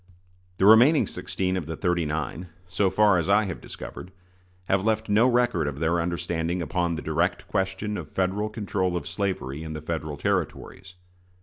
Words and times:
The 0.57 0.65
remaining 0.65 1.05
sixteen 1.05 1.55
of 1.55 1.67
the 1.67 1.75
"thirty 1.75 2.07
nine," 2.07 2.47
so 2.67 2.89
far 2.89 3.19
as 3.19 3.29
I 3.29 3.43
have 3.43 3.61
discovered, 3.61 4.11
have 4.65 4.83
left 4.83 5.09
no 5.09 5.27
record 5.27 5.67
of 5.67 5.77
their 5.77 6.01
understanding 6.01 6.59
upon 6.59 6.95
the 6.95 7.03
direct 7.03 7.47
question 7.47 7.97
of 7.97 8.09
Federal 8.09 8.49
control 8.49 8.97
of 8.97 9.07
slavery 9.07 9.61
in 9.61 9.73
the 9.73 9.79
Federal 9.81 10.17
Territories. 10.17 10.95